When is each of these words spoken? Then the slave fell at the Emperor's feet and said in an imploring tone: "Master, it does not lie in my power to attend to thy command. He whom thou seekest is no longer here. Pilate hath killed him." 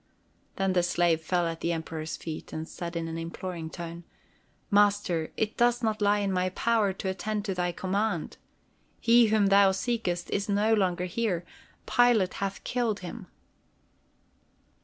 Then 0.55 0.73
the 0.73 0.81
slave 0.81 1.21
fell 1.21 1.45
at 1.45 1.61
the 1.61 1.71
Emperor's 1.71 2.17
feet 2.17 2.51
and 2.51 2.67
said 2.67 2.95
in 2.95 3.07
an 3.07 3.19
imploring 3.19 3.69
tone: 3.69 4.03
"Master, 4.71 5.31
it 5.37 5.57
does 5.57 5.83
not 5.83 6.01
lie 6.01 6.17
in 6.21 6.31
my 6.31 6.49
power 6.49 6.91
to 6.91 7.07
attend 7.07 7.45
to 7.45 7.53
thy 7.53 7.71
command. 7.71 8.37
He 8.99 9.27
whom 9.27 9.45
thou 9.49 9.71
seekest 9.73 10.31
is 10.31 10.49
no 10.49 10.73
longer 10.73 11.05
here. 11.05 11.45
Pilate 11.85 12.33
hath 12.41 12.63
killed 12.63 13.01
him." 13.01 13.27